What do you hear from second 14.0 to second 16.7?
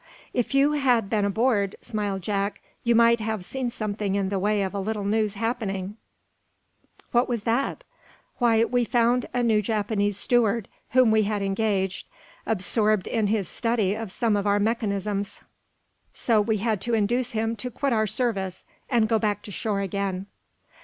some of our mechanisms. So we